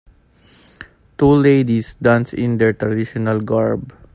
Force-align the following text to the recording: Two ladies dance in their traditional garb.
Two 1.19 1.31
ladies 1.31 1.93
dance 2.01 2.33
in 2.33 2.57
their 2.57 2.73
traditional 2.73 3.39
garb. 3.39 3.93